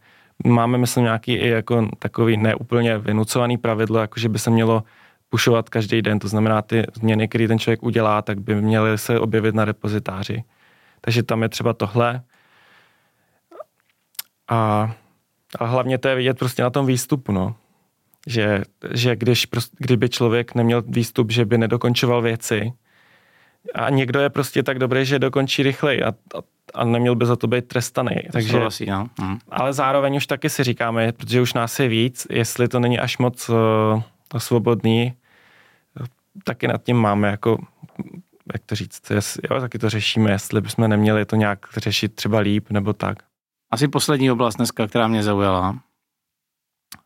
[0.45, 4.84] Máme, myslím, nějaký i jako takový neúplně vynucovaný pravidlo, jako že by se mělo
[5.30, 9.19] pušovat každý den, to znamená ty změny, které ten člověk udělá, tak by měly se
[9.19, 10.43] objevit na repozitáři.
[11.01, 12.21] Takže tam je třeba tohle.
[14.51, 14.91] A,
[15.59, 17.55] a hlavně to je vidět prostě na tom výstupu, no.
[18.27, 22.73] Že, že když prostě, kdyby člověk neměl výstup, že by nedokončoval věci
[23.75, 26.13] a někdo je prostě tak dobrý, že dokončí rychleji a, a,
[26.73, 28.15] a neměl by za to být trestaný.
[28.31, 29.09] Takže, vlastně, no.
[29.21, 29.39] mm.
[29.51, 33.17] Ale zároveň už taky si říkáme, protože už nás je víc, jestli to není až
[33.17, 33.55] moc uh,
[34.37, 35.13] svobodný,
[36.43, 37.57] taky nad tím máme jako
[38.53, 39.11] jak to říct,
[39.51, 43.17] jo, taky to řešíme, jestli bychom neměli to nějak řešit třeba líp nebo tak.
[43.71, 45.79] Asi poslední oblast dneska, která mě zaujala.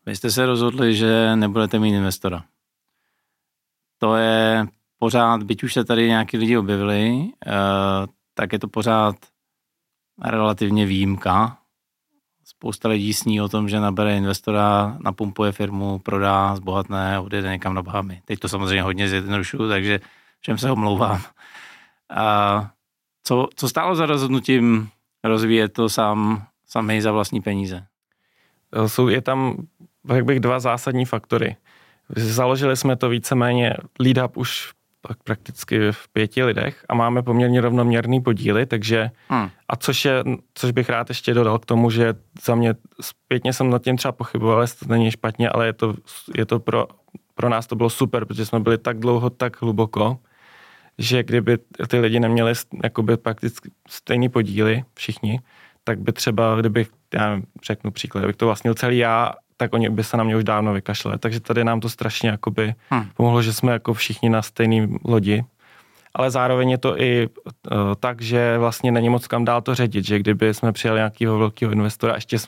[0.06, 2.44] Vy jste se rozhodli, že nebudete mít investora.
[3.98, 4.66] To je
[4.98, 7.50] pořád, byť už se tady nějaký lidi objevili, eh,
[8.34, 9.16] tak je to pořád
[10.24, 11.58] relativně výjimka.
[12.44, 17.82] Spousta lidí sní o tom, že nabere investora, napumpuje firmu, prodá, zbohatne, odjede někam na
[17.82, 18.22] Bahamy.
[18.24, 20.00] Teď to samozřejmě hodně zjednodušuju, takže
[20.40, 21.22] všem se omlouvám.
[22.10, 22.70] A
[23.22, 24.88] co, co stálo za rozhodnutím
[25.24, 27.86] rozvíjet to sám sami za vlastní peníze?
[28.86, 29.56] Jsou, je tam,
[30.14, 31.56] jak bych, dva zásadní faktory.
[32.16, 34.72] Založili jsme to víceméně lead up už
[35.08, 39.50] tak prakticky v pěti lidech a máme poměrně rovnoměrný podíly, takže hmm.
[39.68, 40.24] a což, je,
[40.54, 44.12] což bych rád ještě dodal k tomu, že za mě zpětně jsem nad tím třeba
[44.12, 45.94] pochyboval, jestli to není špatně, ale je to,
[46.34, 46.86] je to pro,
[47.34, 50.18] pro nás to bylo super, protože jsme byli tak dlouho, tak hluboko,
[50.98, 52.52] že kdyby ty lidi neměli
[52.84, 55.40] jakoby prakticky stejný podíly, všichni,
[55.88, 59.88] tak by třeba, kdybych, já nevím, řeknu příklad, kdybych to vlastnil celý já, tak oni
[59.88, 61.18] by se na mě už dávno vykašleli.
[61.18, 63.06] Takže tady nám to strašně jakoby hmm.
[63.16, 65.44] pomohlo, že jsme jako všichni na stejné lodi.
[66.14, 70.06] Ale zároveň je to i uh, tak, že vlastně není moc kam dál to ředit,
[70.06, 72.42] že kdyby jsme přijali nějakého velkého investora, ještě uh,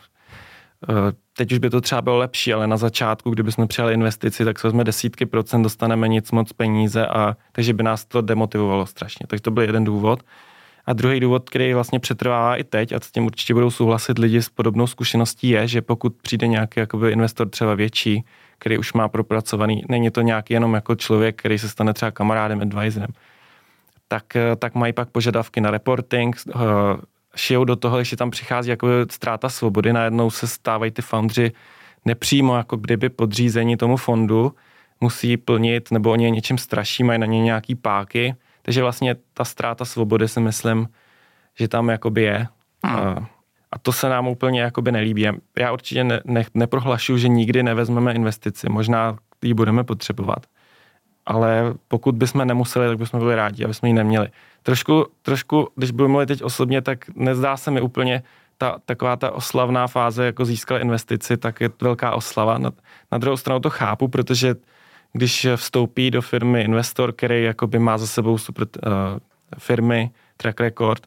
[1.37, 4.59] teď už by to třeba bylo lepší, ale na začátku, kdyby jsme přijali investici, tak
[4.59, 9.27] jsme desítky procent, dostaneme nic moc peníze a takže by nás to demotivovalo strašně.
[9.27, 10.23] Takže to byl jeden důvod.
[10.89, 14.43] A druhý důvod, který vlastně přetrvává i teď, a s tím určitě budou souhlasit lidi
[14.43, 18.25] s podobnou zkušeností, je, že pokud přijde nějaký jakoby investor třeba větší,
[18.59, 22.61] který už má propracovaný, není to nějaký jenom jako člověk, který se stane třeba kamarádem,
[22.61, 23.11] advisorem,
[24.09, 26.63] tak, eh, tak mají pak požadavky na reporting, uh,
[27.37, 31.53] šijou do toho, když tam přichází jako ztráta svobody, najednou se stávají ty foundři
[32.05, 34.53] nepřímo jako kdyby podřízení tomu fondu,
[35.01, 38.35] musí plnit, nebo oni je něčím straší, mají na ně nějaký páky,
[38.69, 40.89] takže vlastně ta ztráta svobody si myslím,
[41.59, 42.47] že tam jakoby je.
[42.85, 42.97] Hmm.
[42.97, 43.29] A,
[43.73, 45.27] a to se nám úplně jakoby nelíbí.
[45.59, 48.69] Já určitě ne, ne, neprohlašuju, že nikdy nevezmeme investici.
[48.69, 50.47] Možná ji budeme potřebovat.
[51.27, 54.29] Ale pokud bychom nemuseli, tak bychom byli rádi, aby jsme ji neměli.
[54.63, 58.23] Trošku, trošku, když budu mluvit teď osobně, tak nezdá se mi úplně
[58.59, 62.59] ta, taková ta oslavná fáze, jako získal investici, tak je velká oslava.
[62.59, 62.71] Na,
[63.13, 64.55] na druhou stranu to chápu, protože
[65.19, 68.93] když vstoupí do firmy investor, který jakoby má za sebou super uh,
[69.59, 71.07] firmy, track record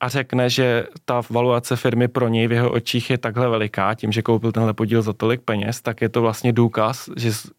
[0.00, 4.12] a řekne, že ta valuace firmy pro něj v jeho očích je takhle veliká, tím,
[4.12, 7.50] že koupil tenhle podíl za tolik peněz, tak je to vlastně důkaz, že z uh,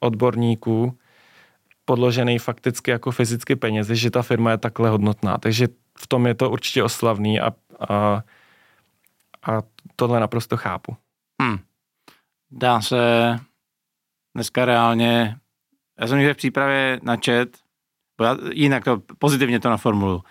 [0.00, 0.98] odborníků
[1.84, 5.38] podložený fakticky jako fyzicky penězi, že ta firma je takhle hodnotná.
[5.38, 7.50] Takže v tom je to určitě oslavný a,
[7.88, 8.22] a,
[9.42, 9.62] a
[9.96, 10.96] tohle naprosto chápu.
[11.42, 11.58] Hmm.
[12.50, 12.96] Dá se
[14.40, 15.36] dneska reálně,
[16.00, 17.48] já jsem někde v přípravě na chat,
[18.52, 20.22] jinak to pozitivně to naformuluju.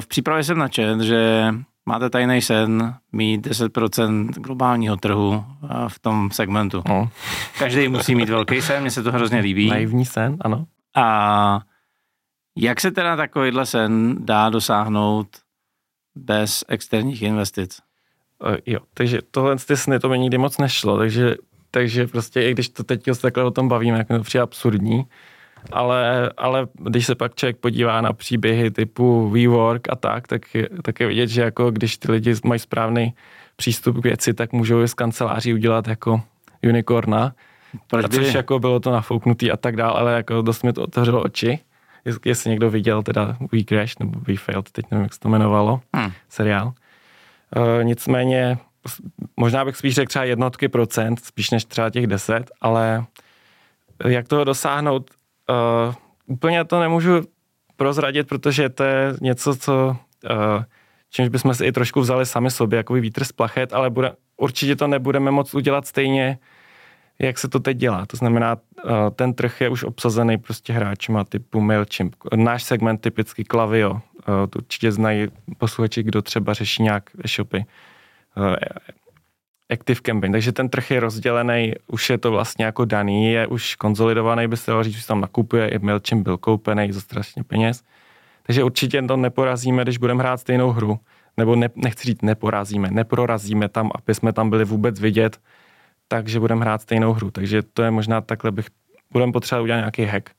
[0.00, 1.48] V přípravě jsem na chat, že
[1.86, 5.44] máte tajný sen mít 10% globálního trhu
[5.88, 6.82] v tom segmentu.
[6.88, 7.10] No.
[7.58, 9.70] Každý musí mít velký sen, mně se to hrozně líbí.
[9.70, 10.66] Naivní sen, ano.
[10.96, 11.60] A
[12.56, 15.28] jak se teda takovýhle sen dá dosáhnout
[16.14, 17.80] bez externích investic?
[18.46, 21.36] Uh, jo, takže tohle ty sny to mi nikdy moc nešlo, takže,
[21.74, 25.06] takže prostě i když to teď takhle o tom bavíme, jak mi to přijde absurdní,
[25.72, 30.68] ale, ale když se pak člověk podívá na příběhy typu WeWork a tak, tak je,
[30.82, 33.14] tak je vidět, že jako když ty lidi mají správný
[33.56, 36.22] přístup k věci, tak můžou je z kanceláří udělat jako
[36.68, 37.34] unicorna,
[37.90, 38.06] proč.
[38.14, 41.58] Což jako bylo to nafouknutý a tak dále, ale jako dost mi to otevřelo oči.
[42.24, 45.80] Jestli někdo viděl teda We Crash nebo We Failed, teď nevím, jak se to jmenovalo,
[45.94, 46.12] hmm.
[46.28, 46.72] seriál.
[47.56, 48.58] Uh, nicméně,
[49.36, 53.04] možná bych spíš řekl třeba jednotky procent, spíš než třeba těch deset, ale
[54.04, 55.10] jak toho dosáhnout,
[55.50, 55.94] uh,
[56.26, 57.20] úplně to nemůžu
[57.76, 59.96] prozradit, protože to je něco, co
[60.30, 60.62] uh,
[61.10, 64.76] čímž bychom si i trošku vzali sami sobě, jako vítr z plachet, ale bude, určitě
[64.76, 66.38] to nebudeme moc udělat stejně
[67.18, 68.06] jak se to teď dělá.
[68.06, 72.14] To znamená, eh, ten trh je už obsazený prostě hráčima typu MailChimp.
[72.36, 74.00] Náš segment typicky Klavio,
[74.50, 77.64] to určitě znají posluchači, kdo třeba řeší nějak e-shopy.
[78.36, 78.56] Eh,
[79.70, 83.74] Active Campaign, takže ten trh je rozdělený, už je to vlastně jako daný, je už
[83.74, 87.82] konzolidovaný, by se dalo říct, že tam nakupuje, i MailChimp byl koupený za strašně peněz.
[88.42, 90.98] Takže určitě to neporazíme, když budeme hrát stejnou hru,
[91.36, 95.40] nebo ne, nechci říct neporazíme, neprorazíme tam, aby jsme tam byli vůbec vidět,
[96.08, 97.30] takže budeme hrát stejnou hru.
[97.30, 98.66] Takže to je možná takhle bych,
[99.12, 100.30] budeme potřebovat udělat nějaký hack.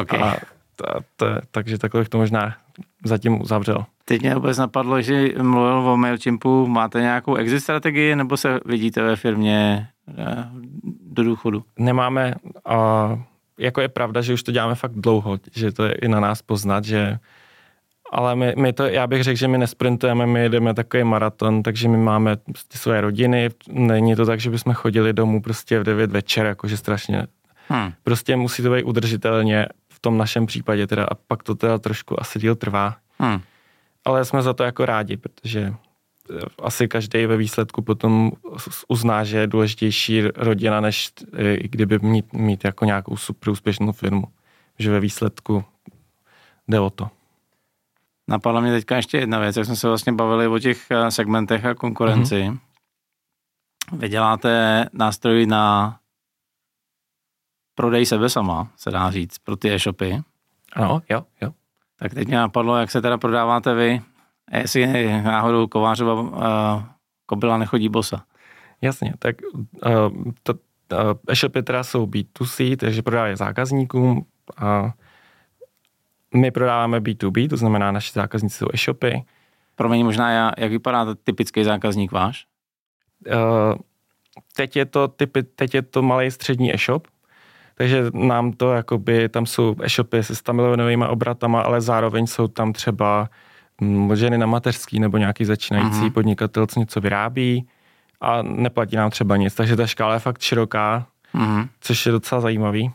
[0.00, 0.20] Okay.
[0.20, 0.36] A
[0.76, 0.84] to,
[1.16, 2.56] to, takže takhle bych to možná
[3.04, 3.84] zatím uzavřel.
[4.04, 9.02] Teď mě vůbec napadlo, že mluvil o MailChimpu, máte nějakou exit strategii, nebo se vidíte
[9.02, 9.88] ve firmě
[10.18, 10.48] eh,
[11.10, 11.64] do důchodu?
[11.78, 12.34] Nemáme,
[12.66, 13.08] a
[13.58, 16.42] jako je pravda, že už to děláme fakt dlouho, že to je i na nás
[16.42, 17.18] poznat, že
[18.10, 21.88] ale my, my to, já bych řekl, že my nesprintujeme, my jedeme takový maraton, takže
[21.88, 26.10] my máme prostě své rodiny, není to tak, že bychom chodili domů prostě v 9
[26.10, 27.26] večer, jakože strašně.
[27.68, 27.92] Hmm.
[28.02, 29.66] Prostě musí to být udržitelně
[29.98, 32.96] v tom našem případě teda a pak to teda trošku asi díl trvá.
[33.18, 33.40] Hmm.
[34.04, 35.60] Ale jsme za to jako rádi, protože
[36.30, 38.32] eh, asi každý ve výsledku potom
[38.88, 44.24] uzná, že je důležitější rodina, než eh, kdyby mít, mít jako nějakou super úspěšnou firmu.
[44.78, 45.64] Že ve výsledku
[46.68, 47.10] jde o to.
[48.28, 51.64] Napadla mě teďka ještě jedna věc, jak jsme se vlastně bavili o těch eh, segmentech
[51.64, 52.34] a konkurenci.
[52.34, 52.58] Mm-hmm.
[53.92, 55.96] Vy děláte nástroj na
[57.78, 60.18] prodej sebe sama, se dá říct, pro ty e-shopy.
[60.72, 61.50] Ano, jo, jo.
[61.98, 64.02] Tak teď mě napadlo, jak se teda prodáváte vy,
[64.52, 66.82] jestli náhodou Kovářova uh,
[67.26, 68.24] kobila nechodí bosa.
[68.82, 69.36] Jasně, tak
[69.86, 74.92] uh, to, uh, e-shopy teda jsou B2C, takže prodávají zákazníkům a
[76.34, 79.22] my prodáváme B2B, to znamená, naši zákazníci jsou e-shopy.
[79.74, 82.46] Promiň, možná já, jak vypadá typický zákazník váš?
[83.26, 83.78] Uh,
[84.56, 87.08] teď je to, typy, teď je to malý střední e-shop,
[87.78, 92.72] takže nám to jakoby, tam jsou e-shopy se 100 milionovými obratama, ale zároveň jsou tam
[92.72, 93.28] třeba
[93.80, 96.12] mm, ženy na mateřský nebo nějaký začínající uh-huh.
[96.12, 97.68] podnikatel, co něco vyrábí
[98.20, 101.68] a neplatí nám třeba nic, takže ta škála je fakt široká, uh-huh.
[101.80, 102.92] což je docela zajímavý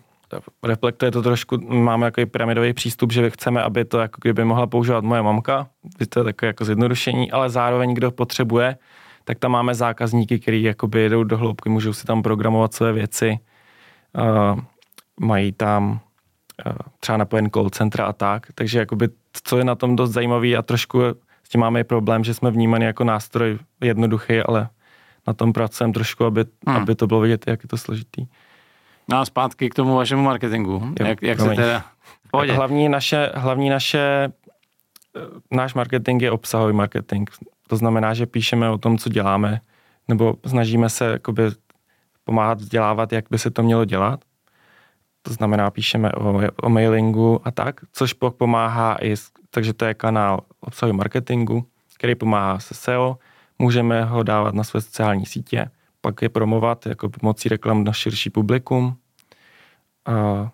[0.63, 5.03] reflektuje to trošku, máme jako pyramidový přístup, že chceme, aby to jako kdyby mohla používat
[5.03, 5.67] moje mamka,
[6.09, 8.77] to je takové jako zjednodušení, ale zároveň kdo potřebuje,
[9.23, 13.39] tak tam máme zákazníky, kteří jakoby jdou do hloubky, můžou si tam programovat své věci,
[14.17, 14.59] uh,
[15.19, 15.99] mají tam
[16.65, 19.09] uh, třeba napojen call centra a tak, takže jakoby
[19.43, 21.01] co je na tom dost zajímavý a trošku
[21.43, 24.69] s tím máme i problém, že jsme vnímaný jako nástroj jednoduchý, ale
[25.27, 26.77] na tom pracujeme trošku, aby, hmm.
[26.77, 28.25] aby to bylo vidět, jak je to složitý.
[29.09, 30.93] No a zpátky k tomu vašemu marketingu.
[30.99, 31.85] Jo, jak, jak se teda...
[32.31, 32.53] Pohodě.
[32.53, 34.31] Hlavní naše, hlavní naše,
[35.17, 35.21] eh,
[35.51, 37.29] náš marketing je obsahový marketing.
[37.67, 39.59] To znamená, že píšeme o tom, co děláme,
[40.07, 41.43] nebo snažíme se jakoby
[42.23, 44.19] pomáhat vzdělávat, jak by se to mělo dělat.
[45.23, 49.15] To znamená, píšeme o, o mailingu a tak, což pomáhá i,
[49.49, 51.65] takže to je kanál obsahový marketingu,
[51.97, 53.17] který pomáhá se SEO.
[53.59, 55.69] Můžeme ho dávat na své sociální sítě,
[56.01, 58.95] pak je promovat jako pomocí reklam na širší publikum.
[60.05, 60.49] A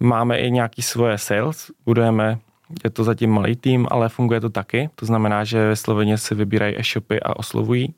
[0.00, 2.38] máme i nějaký svoje sales, budujeme
[2.84, 4.90] je to zatím malý tým, ale funguje to taky.
[4.94, 7.94] To znamená, že vysloveně si vybírají e-shopy a oslovují.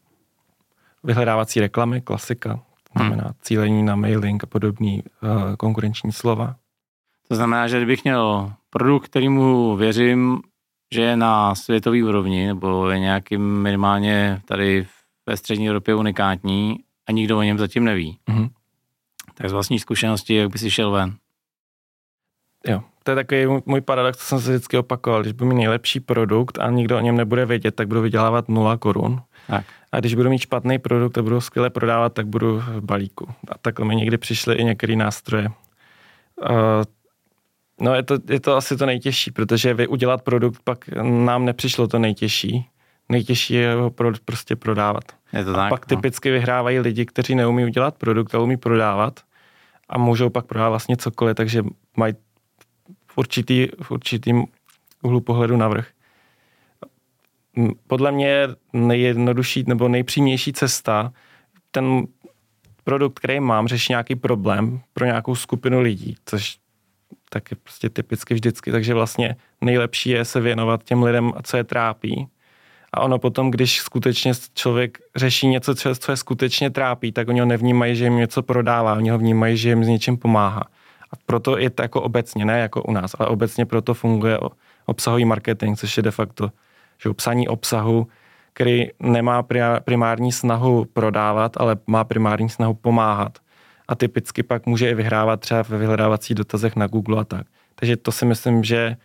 [1.04, 2.60] Vyhledávací reklamy, klasika,
[2.96, 3.34] znamená hmm.
[3.42, 6.56] cílení na mailing a podobný uh, konkurenční slova.
[7.28, 10.40] To znamená, že kdybych měl produkt, kterýmu věřím,
[10.94, 14.86] že je na světové úrovni, nebo je nějakým minimálně tady
[15.26, 16.78] ve střední Evropě unikátní
[17.08, 18.50] a nikdo o něm zatím neví, mm-hmm.
[19.34, 21.16] tak z vlastní zkušenosti, jak by si šel ven?
[22.68, 25.22] Jo, to je takový můj paradox, co jsem se vždycky opakoval.
[25.22, 28.76] Když budu mít nejlepší produkt a nikdo o něm nebude vědět, tak budu vydělávat 0
[28.76, 29.22] korun.
[29.46, 29.64] Tak.
[29.94, 33.28] A když budu mít špatný produkt a budu skvěle prodávat, tak budu v balíku.
[33.48, 35.48] A takhle mi někdy přišly i některé nástroje.
[35.48, 36.56] Uh,
[37.80, 41.88] no je to, je to asi to nejtěžší, protože vy udělat produkt pak nám nepřišlo
[41.88, 42.66] to nejtěžší.
[43.08, 45.04] Nejtěžší je ho pro, prostě prodávat.
[45.32, 45.96] Je to a tak, pak no.
[45.96, 49.20] typicky vyhrávají lidi, kteří neumí udělat produkt a umí prodávat
[49.88, 51.62] a můžou pak prodávat vlastně cokoliv, takže
[51.96, 52.14] mají
[53.06, 54.44] v, určitý, v určitým
[55.02, 55.86] úhlu pohledu navrh.
[57.86, 61.12] Podle mě je nejjednodušší nebo nejpřímější cesta
[61.70, 62.06] ten
[62.84, 66.58] produkt, který mám, řeší nějaký problém pro nějakou skupinu lidí, což
[67.30, 71.64] tak je prostě typicky vždycky, takže vlastně nejlepší je se věnovat těm lidem, co je
[71.64, 72.28] trápí.
[72.92, 77.46] A ono potom, když skutečně člověk řeší něco, co je skutečně trápí, tak oni ho
[77.46, 80.62] nevnímají, že jim něco prodává, oni ho vnímají, že jim s něčím pomáhá.
[81.10, 84.38] A proto je to jako obecně, ne jako u nás, ale obecně proto funguje
[84.86, 86.50] obsahový marketing, což je de facto
[86.98, 88.06] že psaní obsahu,
[88.52, 89.44] který nemá
[89.84, 93.38] primární snahu prodávat, ale má primární snahu pomáhat.
[93.88, 97.46] A typicky pak může i vyhrávat třeba ve vyhledávacích dotazech na Google a tak.
[97.74, 98.96] Takže to si myslím, že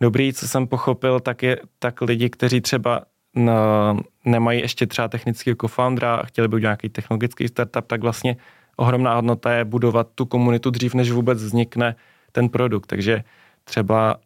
[0.00, 3.00] dobrý, co jsem pochopil, tak je tak lidi, kteří třeba
[3.34, 8.36] na, nemají ještě třeba technického co-foundera a chtěli by udělat nějaký technologický startup, tak vlastně
[8.76, 11.96] ohromná hodnota je budovat tu komunitu dřív, než vůbec vznikne
[12.32, 12.86] ten produkt.
[12.86, 13.24] Takže
[13.64, 14.16] třeba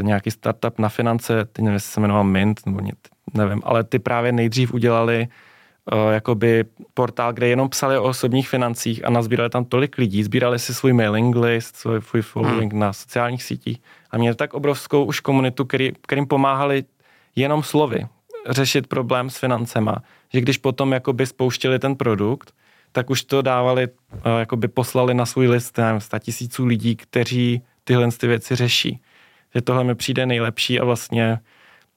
[0.00, 2.80] nějaký startup na finance, teď nevím, jestli se jmenoval Mint, nebo
[3.34, 5.28] nevím, ale ty právě nejdřív udělali
[5.92, 10.58] uh, jakoby portál, kde jenom psali o osobních financích a nazbírali tam tolik lidí, sbírali
[10.58, 12.80] si svůj mailing list, svůj, svůj following hmm.
[12.80, 13.80] na sociálních sítích
[14.10, 16.84] a měli tak obrovskou už komunitu, který, kterým pomáhali
[17.36, 18.06] jenom slovy
[18.48, 19.96] řešit problém s financema,
[20.32, 22.52] že když potom jakoby spouštili ten produkt,
[22.92, 27.62] tak už to dávali, eh, jakoby poslali na svůj list, nevím, 100 tisíců lidí, kteří
[27.84, 29.00] tyhle ty věci řeší.
[29.56, 31.38] Že tohle mi přijde nejlepší a vlastně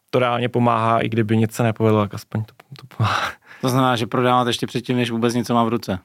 [0.10, 3.32] to reálně pomáhá, i kdyby nic se nepovedlo, tak aspoň to, to pomáhá.
[3.62, 6.00] To znamená, že prodávat ještě předtím, než vůbec něco má v ruce.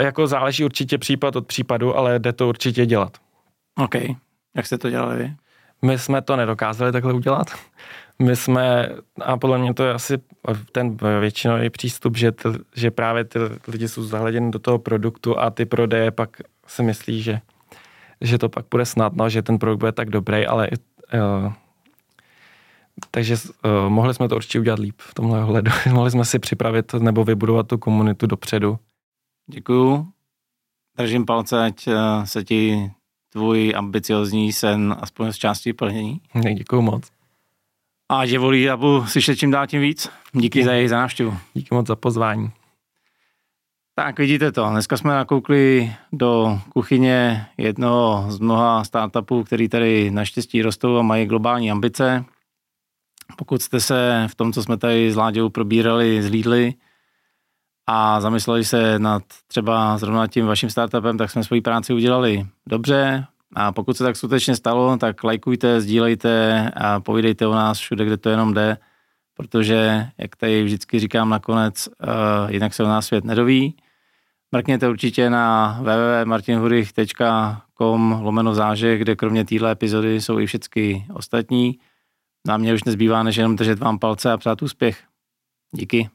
[0.00, 3.16] Jako záleží určitě případ od případu, ale jde to určitě dělat.
[3.76, 3.94] OK.
[4.56, 5.34] Jak jste to dělali vy?
[5.82, 7.46] My jsme to nedokázali takhle udělat.
[8.18, 8.88] My jsme,
[9.20, 10.18] a podle mě to je asi
[10.72, 15.50] ten většinový přístup, že, ty, že právě ty lidi jsou zahleděni do toho produktu a
[15.50, 17.40] ty prodeje pak si myslí, že,
[18.20, 20.68] že to pak bude snadno, že ten produkt bude tak dobrý, ale
[21.14, 21.52] uh,
[23.10, 25.70] takže uh, mohli jsme to určitě udělat líp v tomhle ohledu.
[25.92, 28.78] mohli jsme si připravit nebo vybudovat tu komunitu dopředu.
[29.46, 30.08] Děkuju.
[30.98, 31.88] Držím palce, ať
[32.24, 32.90] se ti
[33.32, 36.20] tvůj ambiciozní sen aspoň z části plnění.
[36.54, 37.10] Děkuju moc.
[38.08, 40.08] A že volí a budu slyšet čím dál tím víc.
[40.32, 41.36] Díky za její za návštěvu.
[41.54, 42.50] Díky moc za pozvání.
[43.98, 50.62] Tak vidíte to, dneska jsme nakoukli do kuchyně jednoho z mnoha startupů, který tady naštěstí
[50.62, 52.24] rostou a mají globální ambice.
[53.36, 56.74] Pokud jste se v tom, co jsme tady s Láďou probírali, zlídli
[57.86, 63.26] a zamysleli se nad třeba zrovna tím vaším startupem, tak jsme svoji práci udělali dobře,
[63.54, 68.16] a pokud se tak skutečně stalo, tak lajkujte, sdílejte a povídejte o nás všude, kde
[68.16, 68.76] to jenom jde,
[69.36, 73.76] protože, jak tady vždycky říkám nakonec, uh, jinak se o nás svět nedoví.
[74.52, 81.78] Mrkněte určitě na www.martinhurich.com lomeno záže, kde kromě téhle epizody jsou i všechny ostatní.
[82.46, 85.04] Na mě už nezbývá, než jenom držet vám palce a přát úspěch.
[85.72, 86.10] Díky.